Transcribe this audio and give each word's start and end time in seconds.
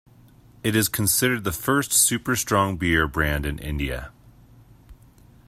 It 0.63 0.75
is 0.75 0.89
considered 0.89 1.43
the 1.43 1.51
first 1.51 1.91
super-strong 1.93 2.75
beer 2.77 3.07
brand 3.07 3.45
in 3.45 3.59
India. 3.59 4.11